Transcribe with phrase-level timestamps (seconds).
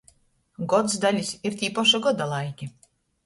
[0.71, 2.71] Godsdalis ir tī poši godalaiki.